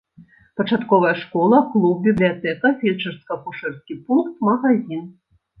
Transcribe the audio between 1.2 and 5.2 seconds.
школа, клуб, бібліятэка, фельчарска акушэрскі пункт, магазін.